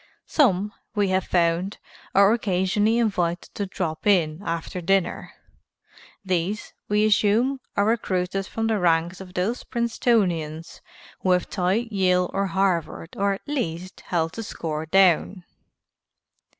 Some, 0.25 0.73
we 0.95 1.09
have 1.09 1.25
found, 1.25 1.77
are 2.15 2.33
occasionally 2.33 2.97
invited 2.97 3.53
to 3.53 3.67
drop 3.67 4.07
in 4.07 4.41
after 4.43 4.81
dinner. 4.81 5.31
These, 6.25 6.73
we 6.89 7.05
assume, 7.05 7.59
are 7.77 7.85
recruited 7.85 8.47
from 8.47 8.65
the 8.65 8.79
ranks 8.79 9.21
of 9.21 9.35
those 9.35 9.63
Princetonians 9.63 10.81
who 11.19 11.29
have 11.33 11.51
tied 11.51 11.91
Yale 11.91 12.31
or 12.33 12.47
Harvard 12.47 13.15
or 13.15 13.33
at 13.33 13.47
least 13.47 14.01
held 14.07 14.33
the 14.33 14.41
score 14.41 14.87
down. 14.87 15.43